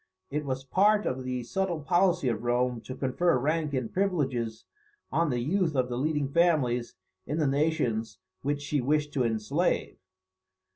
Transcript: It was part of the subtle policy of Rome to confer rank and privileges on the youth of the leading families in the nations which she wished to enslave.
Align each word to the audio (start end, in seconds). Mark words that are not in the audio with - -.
It 0.31 0.45
was 0.45 0.63
part 0.63 1.05
of 1.05 1.23
the 1.23 1.43
subtle 1.43 1.79
policy 1.79 2.27
of 2.27 2.41
Rome 2.43 2.81
to 2.85 2.95
confer 2.95 3.37
rank 3.37 3.75
and 3.75 3.93
privileges 3.93 4.65
on 5.11 5.29
the 5.29 5.37
youth 5.41 5.75
of 5.75 5.89
the 5.89 5.95
leading 5.99 6.27
families 6.27 6.95
in 7.27 7.37
the 7.37 7.45
nations 7.45 8.17
which 8.41 8.63
she 8.63 8.81
wished 8.81 9.13
to 9.13 9.23
enslave. 9.23 9.99